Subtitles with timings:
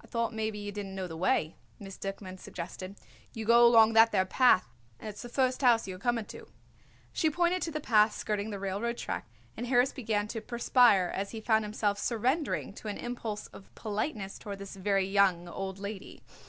[0.00, 2.96] "I thought maybe you didn't know the way," Miss Duckman suggested.
[3.34, 4.66] "You go along that there path
[4.98, 6.48] and it's the first house you are coming to."
[7.12, 11.30] She pointed to the path skirting the railroad track, and Harris began to perspire as
[11.30, 16.24] he found himself surrendering to an impulse of politeness toward this very young old lady.